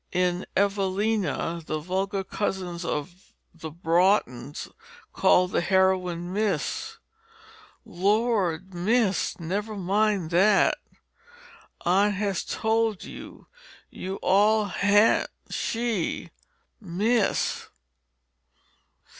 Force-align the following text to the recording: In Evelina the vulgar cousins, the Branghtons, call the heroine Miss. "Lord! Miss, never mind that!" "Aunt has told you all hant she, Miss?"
In 0.13 0.47
Evelina 0.57 1.61
the 1.63 1.77
vulgar 1.77 2.23
cousins, 2.23 2.81
the 3.53 3.71
Branghtons, 3.71 4.67
call 5.13 5.47
the 5.47 5.61
heroine 5.61 6.33
Miss. 6.33 6.97
"Lord! 7.85 8.73
Miss, 8.73 9.39
never 9.39 9.75
mind 9.75 10.31
that!" 10.31 10.79
"Aunt 11.85 12.15
has 12.15 12.43
told 12.43 13.03
you 13.03 13.45
all 14.23 14.65
hant 14.65 15.29
she, 15.51 16.31
Miss?" 16.79 17.67